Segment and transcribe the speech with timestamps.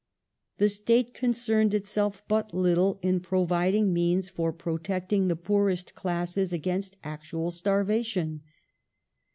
[0.57, 6.95] The State concerned itself but little in providing means for protecting the poorest classes against
[7.03, 8.41] actual starvation.